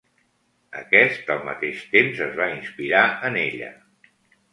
Aquest, 0.77 1.27
al 1.33 1.43
mateix 1.49 1.83
temps, 1.91 2.21
es 2.29 2.33
va 2.39 2.47
inspirar 2.53 3.03
en 3.29 3.39
ella. 3.43 3.69